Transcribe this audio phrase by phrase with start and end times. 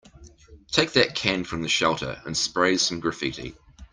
[0.71, 3.55] Take that can from the shelter and spray some graffiti.